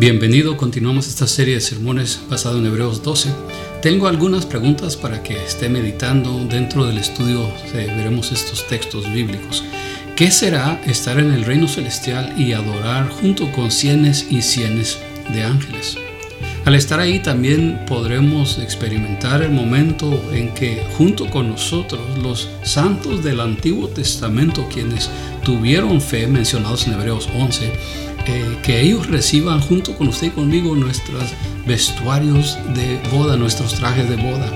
[0.00, 3.28] Bienvenido, continuamos esta serie de sermones basado en Hebreos 12.
[3.82, 9.62] Tengo algunas preguntas para que esté meditando dentro del estudio, veremos estos textos bíblicos.
[10.16, 14.98] ¿Qué será estar en el reino celestial y adorar junto con cienes y cienes
[15.34, 15.98] de ángeles?
[16.70, 23.24] Al estar ahí también podremos experimentar el momento en que junto con nosotros los santos
[23.24, 25.10] del Antiguo Testamento, quienes
[25.42, 27.72] tuvieron fe mencionados en Hebreos 11,
[28.24, 31.24] eh, que ellos reciban junto con usted y conmigo nuestros
[31.66, 34.48] vestuarios de boda, nuestros trajes de boda.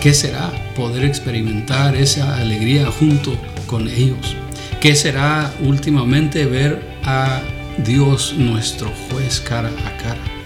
[0.00, 4.36] ¿Qué será poder experimentar esa alegría junto con ellos?
[4.80, 7.42] ¿Qué será últimamente ver a
[7.84, 10.37] Dios nuestro juez cara a cara?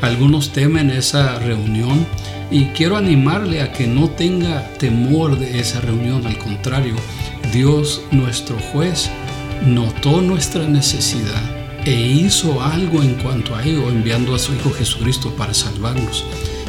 [0.00, 2.06] Algunos temen esa reunión
[2.50, 6.26] y quiero animarle a que no tenga temor de esa reunión.
[6.26, 6.94] Al contrario,
[7.52, 9.10] Dios nuestro juez
[9.66, 11.42] notó nuestra necesidad
[11.84, 16.24] e hizo algo en cuanto a ello, enviando a su Hijo Jesucristo para salvarnos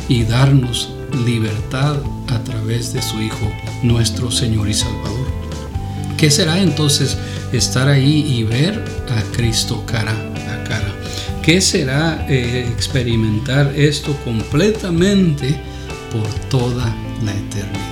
[0.08, 0.90] y darnos
[1.26, 3.52] libertad a través de su Hijo,
[3.84, 5.28] nuestro Señor y Salvador.
[6.18, 7.18] ¿Qué será entonces
[7.54, 10.16] estar ahí y ver a Cristo cara?
[11.42, 15.56] ¿Qué será eh, experimentar esto completamente
[16.12, 17.90] por toda la eternidad?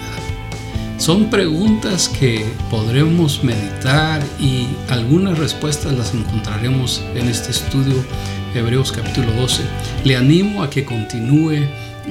[0.98, 7.96] Son preguntas que podremos meditar y algunas respuestas las encontraremos en este estudio
[8.54, 9.64] Hebreos capítulo 12.
[10.04, 11.68] Le animo a que continúe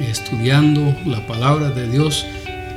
[0.09, 2.25] estudiando la palabra de Dios.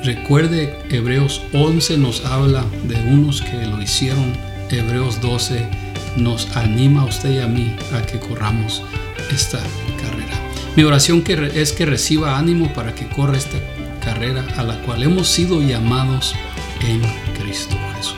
[0.05, 4.33] Recuerde, Hebreos 11 nos habla de unos que lo hicieron.
[4.71, 8.83] Hebreos 12 nos anima a usted y a mí a que corramos
[9.31, 9.61] esta
[10.01, 10.39] carrera.
[10.77, 13.59] Mi oración es que reciba ánimo para que corra esta
[14.05, 16.35] carrera a la cual hemos sido llamados
[16.81, 17.01] en
[17.41, 18.15] Cristo Jesús.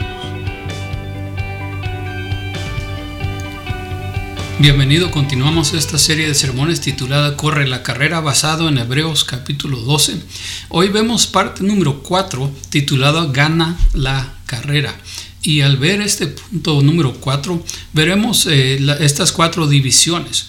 [4.59, 10.21] Bienvenido, continuamos esta serie de sermones titulada Corre la carrera basado en Hebreos capítulo 12.
[10.69, 14.95] Hoy vemos parte número 4 titulada Gana la carrera.
[15.43, 20.47] Y al ver este punto número 4, veremos eh, estas cuatro divisiones.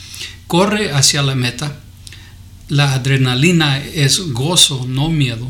[0.47, 1.79] Corre hacia la meta,
[2.69, 5.49] la adrenalina es gozo, no miedo.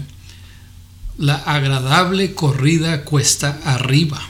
[1.17, 4.21] La agradable corrida cuesta arriba.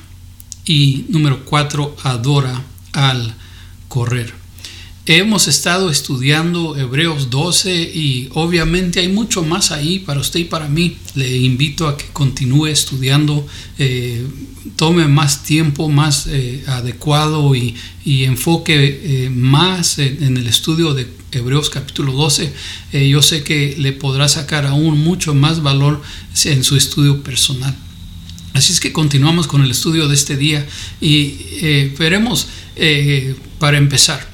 [0.66, 3.36] Y número cuatro, adora al
[3.88, 4.43] correr.
[5.06, 10.70] Hemos estado estudiando Hebreos 12 y obviamente hay mucho más ahí para usted y para
[10.70, 10.96] mí.
[11.16, 13.46] Le invito a que continúe estudiando,
[13.80, 14.26] eh,
[14.78, 17.76] tome más tiempo, más eh, adecuado y,
[18.06, 22.54] enfoque eh, más en, el estudio de Hebreos capítulo 12.
[23.10, 26.02] yo sé que le podrá sacar aún mucho más valor
[26.46, 27.76] en su estudio personal.
[28.54, 30.66] Así es que continuamos con el estudio de este día
[31.02, 32.48] y veremos
[33.60, 34.33] para empezar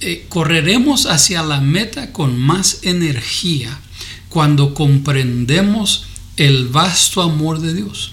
[0.00, 3.80] eh, correremos hacia la meta con más energía
[4.28, 6.04] cuando comprendemos
[6.36, 8.12] el vasto amor de Dios,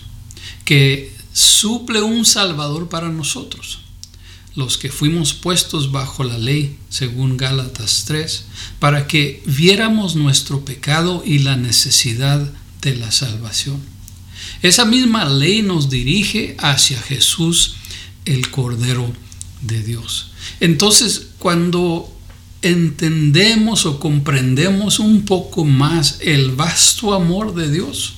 [0.63, 3.79] que suple un Salvador para nosotros,
[4.55, 8.45] los que fuimos puestos bajo la ley, según Gálatas 3,
[8.79, 12.51] para que viéramos nuestro pecado y la necesidad
[12.81, 13.79] de la salvación.
[14.61, 17.75] Esa misma ley nos dirige hacia Jesús,
[18.25, 19.13] el Cordero
[19.65, 20.31] de Dios.
[20.59, 22.11] Entonces, cuando
[22.61, 28.15] entendemos o comprendemos un poco más el vasto amor de Dios,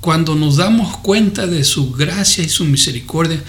[0.00, 3.42] cuando nos damos cuenta de su gracia y su misericordia,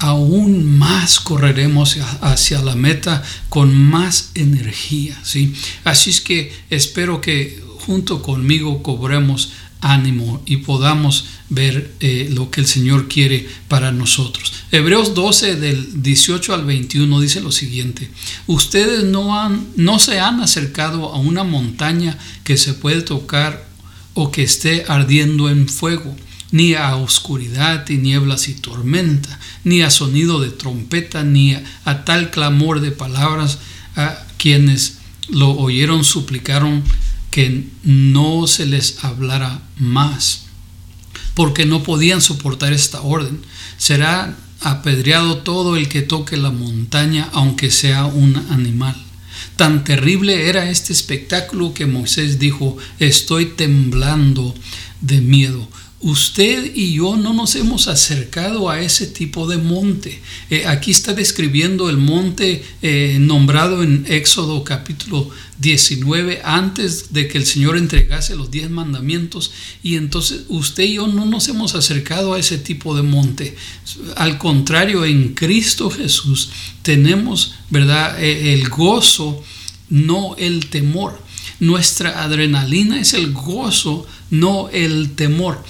[0.00, 5.18] aún más correremos hacia la meta con más energía.
[5.22, 5.54] ¿sí?
[5.84, 12.60] Así es que espero que junto conmigo cobremos ánimo y podamos ver eh, lo que
[12.60, 14.52] el Señor quiere para nosotros.
[14.72, 18.10] Hebreos 12 del 18 al 21 dice lo siguiente,
[18.46, 23.68] ustedes no, han, no se han acercado a una montaña que se puede tocar
[24.14, 26.16] o que esté ardiendo en fuego,
[26.52, 31.54] ni a oscuridad y nieblas y tormenta, ni a sonido de trompeta, ni
[31.84, 33.58] a tal clamor de palabras
[33.96, 34.98] a quienes
[35.28, 36.82] lo oyeron suplicaron
[37.30, 40.46] que no se les hablara más,
[41.34, 43.40] porque no podían soportar esta orden.
[43.78, 48.96] Será apedreado todo el que toque la montaña, aunque sea un animal.
[49.56, 54.54] Tan terrible era este espectáculo que Moisés dijo, estoy temblando
[55.00, 55.68] de miedo.
[56.02, 60.22] Usted y yo no nos hemos acercado a ese tipo de monte.
[60.48, 67.36] Eh, aquí está describiendo el monte eh, nombrado en Éxodo capítulo 19 antes de que
[67.36, 69.52] el Señor entregase los diez mandamientos.
[69.82, 73.54] Y entonces usted y yo no nos hemos acercado a ese tipo de monte.
[74.16, 76.48] Al contrario, en Cristo Jesús
[76.80, 79.44] tenemos, ¿verdad?, eh, el gozo,
[79.90, 81.29] no el temor.
[81.60, 85.62] Nuestra adrenalina es el gozo, no el temor.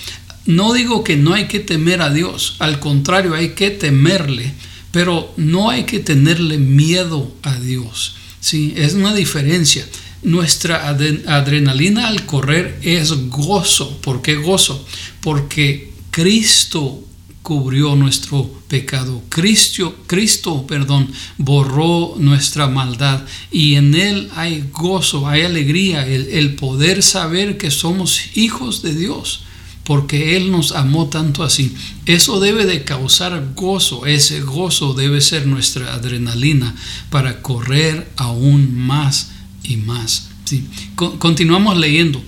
[0.47, 4.55] No digo que no hay que temer a Dios, al contrario, hay que temerle,
[4.91, 8.15] pero no hay que tenerle miedo a Dios.
[8.41, 8.73] ¿sí?
[8.77, 9.87] Es una diferencia.
[10.23, 13.99] Nuestra adrenalina al correr es gozo.
[14.01, 14.87] ¿Por qué gozo?
[15.21, 17.05] Porque Cristo
[17.43, 19.23] cubrió nuestro pecado.
[19.29, 27.03] Cristo, Cristo, perdón, borró nuestra maldad y en él hay gozo, hay alegría, el, poder
[27.03, 29.45] saber que somos hijos de Dios
[29.85, 31.75] porque Él nos amó tanto así.
[32.07, 36.77] Eso debe de causar gozo, ese gozo debe ser nuestra adrenalina
[37.09, 39.33] para correr aún más
[39.65, 40.29] y más.
[40.45, 40.65] ¿sí?
[40.95, 42.23] Continuamos leyendo.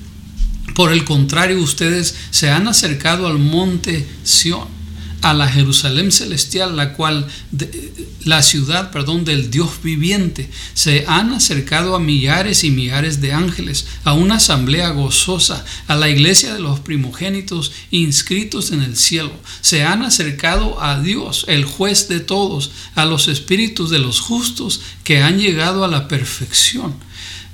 [0.75, 4.82] Por el contrario, ustedes se han acercado al monte Sión
[5.23, 7.27] a la Jerusalén celestial, la cual,
[8.25, 10.51] la ciudad, perdón, del Dios viviente.
[10.75, 16.09] Se han acercado a millares y millares de ángeles, a una asamblea gozosa, a la
[16.09, 19.33] iglesia de los primogénitos inscritos en el cielo.
[19.61, 24.81] Se han acercado a Dios, el juez de todos, a los espíritus de los justos
[25.05, 26.95] que han llegado a la perfección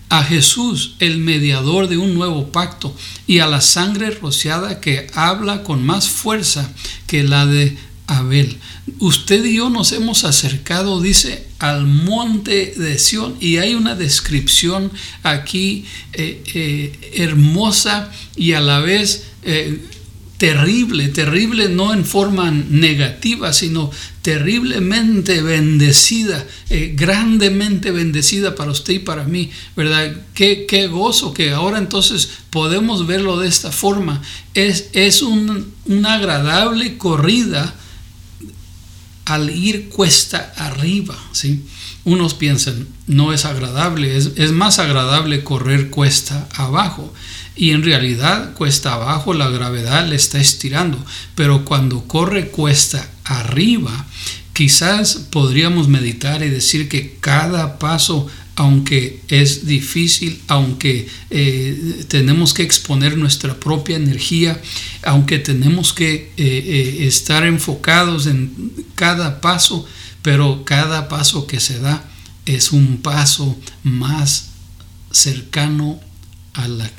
[0.08, 2.94] a Jesús, el mediador de un nuevo pacto,
[3.26, 6.70] y a la sangre rociada que habla con más fuerza
[7.06, 7.76] que la de
[8.06, 8.56] Abel.
[9.00, 14.90] Usted y yo nos hemos acercado, dice, al monte de Sión, y hay una descripción
[15.22, 15.84] aquí
[16.14, 19.78] eh, eh, hermosa y a la vez eh,
[20.38, 23.90] terrible, terrible no en forma negativa, sino
[24.22, 30.16] terriblemente bendecida, eh, grandemente bendecida para usted y para mí, ¿verdad?
[30.34, 34.22] Qué, qué, gozo que ahora entonces podemos verlo de esta forma.
[34.54, 37.74] Es, es un, una agradable corrida
[39.28, 41.64] al ir cuesta arriba, ¿sí?
[42.04, 47.12] Unos piensan, no es agradable, es, más agradable correr cuesta abajo
[47.54, 51.04] y en realidad cuesta abajo la gravedad le está estirando,
[51.34, 54.06] pero cuando corre cuesta arriba,
[54.54, 58.28] quizás podríamos meditar y decir que cada paso
[58.58, 64.60] aunque es difícil, aunque eh, tenemos que exponer nuestra propia energía,
[65.04, 68.50] aunque tenemos que eh, eh, estar enfocados en
[68.98, 69.86] cada paso,
[70.22, 72.02] pero cada paso que se da
[72.46, 74.48] es un paso más
[75.12, 76.00] cercano
[76.52, 76.90] al,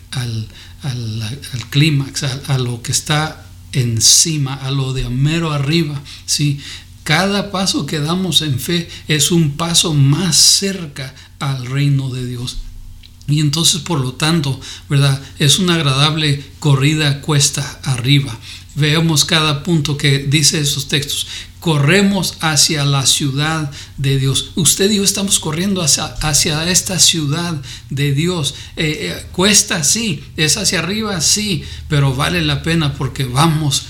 [1.70, 6.02] clímax, a, lo que está encima, a lo de mero arriba.
[6.26, 6.62] ¿sí?
[7.04, 12.60] Cada paso que damos en fe es un paso más cerca al reino de Dios.
[13.28, 14.58] Y entonces, por lo tanto,
[14.88, 15.22] ¿verdad?
[15.38, 18.40] Es una agradable corrida cuesta arriba.
[18.80, 21.28] Veamos cada punto que dice esos textos
[21.60, 24.52] corremos hacia la ciudad de Dios.
[24.56, 28.56] Usted y yo estamos corriendo hacia, hacia esta ciudad de Dios.
[28.78, 33.88] Eh, eh, cuesta, sí, es hacia arriba, sí, pero vale la pena porque vamos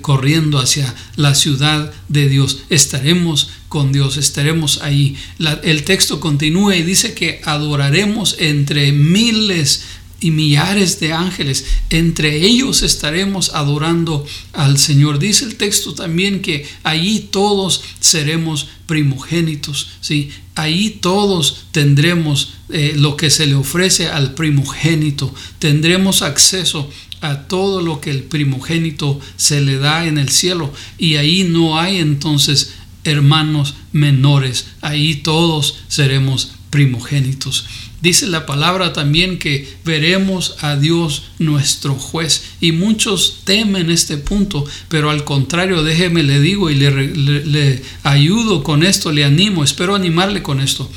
[0.00, 2.62] corriendo hacia la ciudad de Dios.
[2.70, 5.18] Estaremos con Dios, estaremos ahí.
[5.62, 9.84] el texto continúa y dice que adoraremos entre miles
[10.20, 11.64] y millares de ángeles.
[11.88, 15.18] Entre ellos estaremos adorando al Señor.
[15.18, 19.88] Dice el texto también que allí todos seremos primogénitos.
[20.00, 20.30] ¿sí?
[20.54, 25.34] Allí todos tendremos eh, lo que se le ofrece al primogénito.
[25.58, 26.90] Tendremos acceso
[27.22, 30.72] a todo lo que el primogénito se le da en el cielo.
[30.98, 32.74] Y ahí no hay entonces
[33.04, 34.66] hermanos menores.
[34.80, 37.66] Ahí todos seremos primogénitos.
[38.00, 42.44] Dice la palabra también que veremos a Dios nuestro juez.
[42.60, 48.84] Y muchos temen este punto, pero al contrario, déjeme le digo y le, ayudo con
[48.84, 50.90] esto, le animo, espero animarle con esto.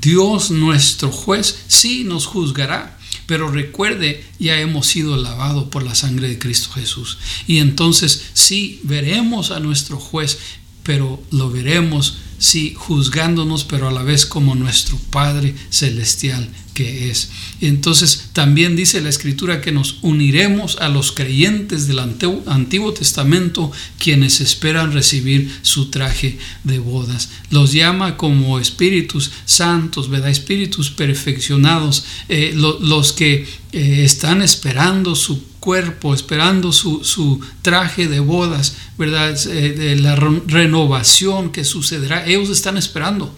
[0.00, 2.98] Dios nuestro juez sí nos juzgará.
[3.26, 7.16] Pero recuerde, ya hemos sido lavados por la sangre de Cristo Jesús.
[7.46, 10.38] Y entonces sí veremos a nuestro juez,
[10.82, 17.30] pero lo veremos sí, juzgándonos, pero a la vez como nuestro Padre Celestial que es.
[17.60, 24.40] Entonces también dice la Escritura que nos uniremos a los creyentes del Antiguo Testamento, quienes
[24.40, 27.30] esperan recibir su traje de bodas.
[27.50, 30.30] Los llama como espíritus santos, ¿verdad?
[30.30, 38.76] Espíritus perfeccionados, eh, los que eh, están esperando su cuerpo, esperando su, traje de bodas,
[38.98, 39.38] ¿verdad?
[39.46, 42.26] Eh, de la renovación que sucederá.
[42.26, 43.34] Ellos están esperando.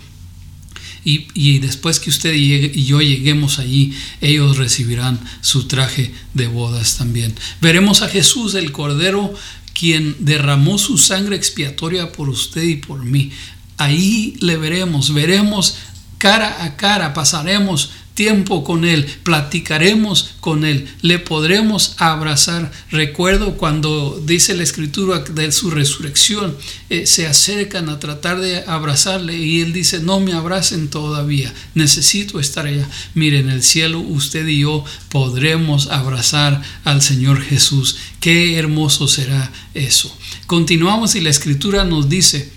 [1.05, 7.35] Y, después que usted y yo lleguemos allí, ellos recibirán su traje de bodas también.
[7.61, 9.35] Veremos a Jesús, el Cordero,
[9.75, 13.33] quien derramó su sangre expiatoria por usted y por mí.
[13.79, 15.75] Ahí le veremos, veremos
[16.19, 22.71] cara a cara, pasaremos tiempo con Él, platicaremos con Él, le podremos abrazar.
[22.91, 26.57] Recuerdo cuando dice la escritura de su resurrección,
[26.91, 32.41] eh, se acercan a tratar de abrazarle y Él dice, no me abracen todavía, necesito
[32.41, 32.89] estar allá.
[33.15, 37.97] Miren, en el cielo usted y yo podremos abrazar al Señor Jesús.
[38.21, 40.17] Qué hermoso será eso.
[40.47, 42.53] Continuamos y la escritura nos dice,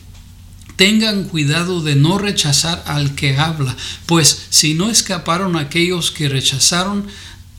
[0.75, 7.08] Tengan cuidado de no rechazar al que habla, pues si no escaparon aquellos que rechazaron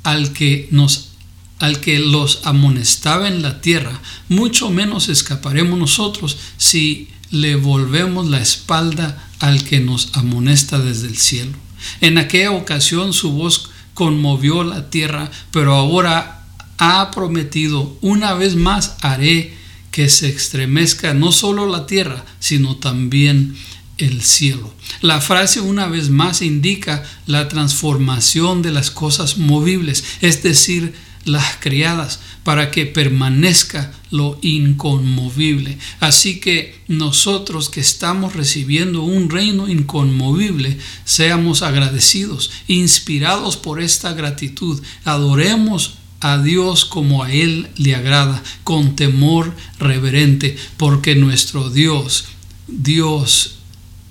[0.03, 1.11] al que nos
[1.59, 8.41] al que los amonestaba en la tierra, mucho menos escaparemos nosotros si le volvemos la
[8.41, 11.57] espalda al que nos amonesta desde el cielo.
[12.01, 16.45] En aquella ocasión su voz conmovió la tierra, pero ahora
[16.79, 19.57] ha prometido, una vez más haré
[19.97, 23.57] que se estremezca no solo la tierra, sino también
[23.97, 24.75] el cielo.
[25.01, 30.93] La frase una vez más indica la transformación de las cosas movibles, es decir,
[31.25, 35.79] las criadas, para que permanezca lo inconmovible.
[35.99, 40.77] Así que nosotros que estamos recibiendo un reino inconmovible,
[41.07, 45.95] seamos agradecidos, inspirados por esta gratitud, adoremos
[46.33, 52.27] a Dios como a Él le agrada, con temor reverente, porque nuestro Dios,
[52.67, 53.57] Dios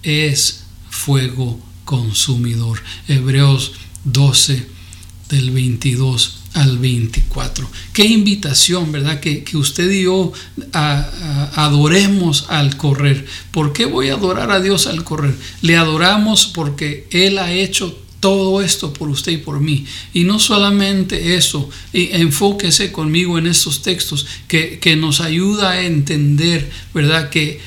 [0.03, 2.81] es fuego consumidor.
[3.07, 3.74] Hebreos
[4.05, 4.65] 12
[5.29, 7.69] del 22 al 24.
[7.91, 9.19] Qué invitación, ¿verdad?
[9.19, 10.31] Que, usted y yo
[10.72, 13.25] adoremos al correr.
[13.51, 15.36] ¿Por qué voy a adorar a Dios al correr?
[15.62, 19.86] Le adoramos porque Él ha hecho todo esto por usted y por mí.
[20.12, 27.29] Y no solamente eso, enfóquese conmigo en estos textos que, nos ayuda a entender, ¿verdad?
[27.29, 27.62] Que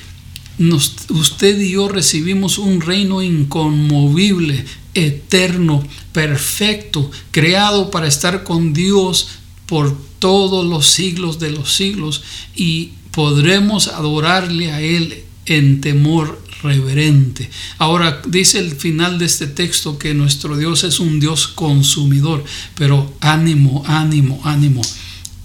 [1.11, 9.29] usted y yo recibimos un reino inconmovible, eterno, perfecto, creado para estar con Dios
[9.67, 12.25] por todos los siglos de los siglos
[12.57, 17.49] y podremos adorarle a Él en temor reverente.
[17.78, 23.12] Ahora dice el final de este texto que nuestro Dios es un Dios consumidor, pero
[23.21, 24.83] ánimo, ánimo, ánimo.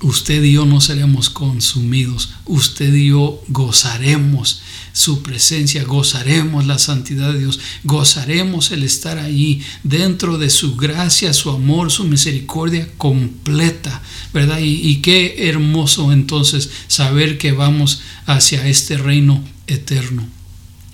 [0.03, 7.31] Usted y yo no seremos consumidos, usted y yo gozaremos su presencia, gozaremos la santidad
[7.31, 14.01] de Dios, gozaremos el estar allí dentro de su gracia, su amor, su misericordia completa,
[14.33, 14.60] ¿verdad?
[14.62, 20.27] Y, qué hermoso entonces saber que vamos hacia este reino eterno.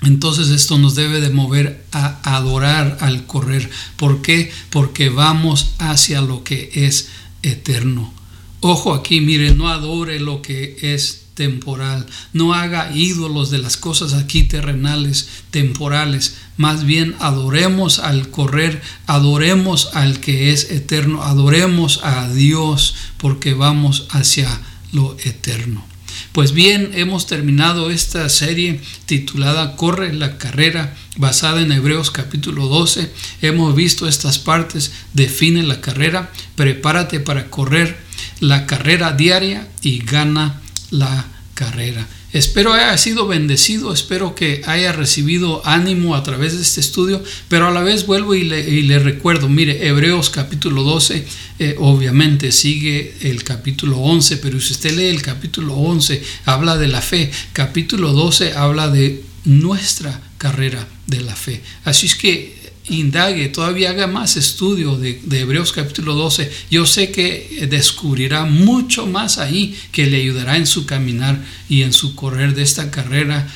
[0.03, 3.71] Entonces esto nos debe de mover a adorar al correr.
[3.97, 4.51] ¿Por qué?
[4.69, 7.09] Porque vamos hacia lo que es
[7.41, 8.18] eterno.
[8.61, 14.13] Ojo aquí, mire, no adore lo que es temporal, no haga ídolos de las cosas
[14.13, 22.27] aquí terrenales, temporales, más bien adoremos al correr, adoremos al que es eterno, adoremos a
[22.27, 24.49] Dios porque vamos hacia
[24.91, 25.85] lo eterno.
[26.33, 33.09] Pues bien, hemos terminado esta serie titulada Corre la carrera, basada en Hebreos capítulo 12.
[33.41, 38.08] Hemos visto estas partes, define la carrera, prepárate para correr
[38.39, 40.61] la carrera diaria y gana
[40.91, 42.07] la carrera.
[42.31, 47.67] Espero haya sido bendecido, espero que haya recibido ánimo a través de este estudio, pero
[47.67, 51.25] a la vez vuelvo y le, recuerdo, mire, Hebreos capítulo 12,
[51.57, 56.87] eh, obviamente sigue el capítulo 11, pero si usted lee el capítulo 11, habla de
[56.87, 61.63] la fe, capítulo 12 habla de nuestra carrera de la fe.
[61.83, 62.58] Así es que
[62.89, 69.37] indague, todavía haga más estudio de, Hebreos capítulo 12, yo sé que descubrirá mucho más
[69.37, 73.47] ahí que le ayudará en su caminar y en su correr de esta carrera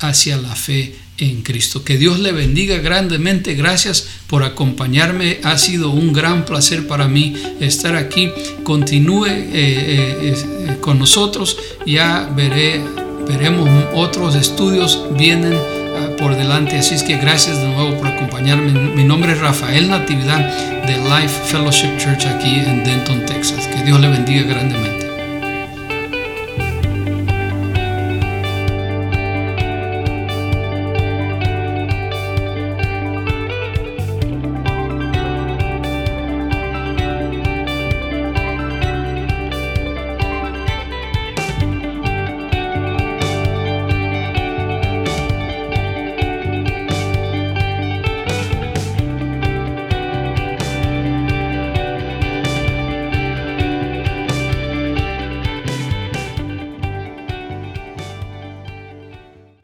[0.00, 1.84] hacia la fe en Cristo.
[1.84, 3.54] Que Dios le bendiga grandemente.
[3.54, 5.38] Gracias por acompañarme.
[5.44, 8.30] Ha sido un gran placer para mí estar aquí.
[8.64, 11.56] Continúe eh, eh, eh, con nosotros.
[11.86, 12.80] Ya veré,
[13.28, 15.02] veremos otros estudios.
[15.16, 15.79] Vienen
[16.18, 16.78] por delante.
[16.78, 18.72] Así es que gracias de nuevo por acompañarme.
[18.72, 20.40] Mi nombre es Rafael Natividad
[20.86, 23.66] de Life Fellowship Church aquí en Denton, Texas.
[23.66, 24.99] Que Dios le bendiga grandemente.